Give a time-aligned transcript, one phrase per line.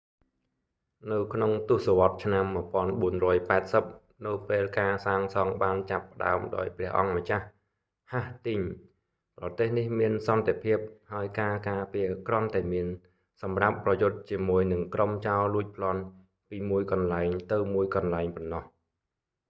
[1.11, 2.45] នៅក្នុងទស្សវត្សរ៍ឆ្នាំ
[2.95, 7.45] 1480 នៅពេលការសាងសង់បានចាប់ផ្ដើមដោយព្រះអម្ចាស់
[8.11, 10.77] ហាស់ទីងស៍ hastings ប្រទេសនេះមានសន្តិភាព
[11.13, 12.87] ហើយការការពារគ្រាន់តែមាន
[13.41, 16.01] សម្រាប់ប្រយុទ្ធជាមួយនឹងក្រុមចោរលួចប្លន់
[16.49, 18.63] ពីមួយកន្លែងទៅមួយកន្លែងប៉ុណ្ណោះ